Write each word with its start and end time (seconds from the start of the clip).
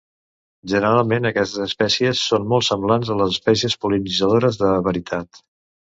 Generalment 0.71 1.27
aquestes 1.29 1.59
espècies 1.67 2.23
són 2.31 2.49
molt 2.53 2.67
semblants 2.69 3.11
a 3.11 3.19
les 3.21 3.35
espècies 3.37 3.77
pol·linitzadores 3.85 4.59
de 4.63 4.73
veritat. 4.89 5.45